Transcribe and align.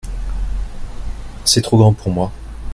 C’est 1.45 1.61
trop 1.61 1.77
grand 1.77 1.93
pour 1.93 2.09
moi. 2.11 2.31